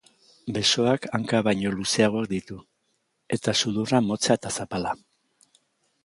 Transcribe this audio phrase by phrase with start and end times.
[0.53, 2.57] Besoak hankak baino luzeagoak ditu
[3.37, 4.95] eta sudurra motza eta zapala.